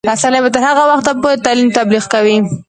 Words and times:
رسنۍ 0.09 0.39
به 0.43 0.49
تر 0.53 0.63
هغه 0.69 0.83
وخته 0.91 1.11
پورې 1.21 1.35
د 1.37 1.41
تعلیم 1.45 1.69
تبلیغ 1.77 2.03
کوي. 2.13 2.37